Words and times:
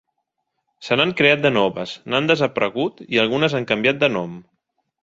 Se 0.87 0.97
n'han 0.99 1.13
creat 1.19 1.43
de 1.43 1.51
noves, 1.59 1.93
n'han 2.09 2.33
desaparegut 2.33 3.07
i 3.17 3.25
algunes 3.27 3.59
han 3.61 3.71
canviat 3.75 4.03
de 4.07 4.13
nom. 4.19 4.39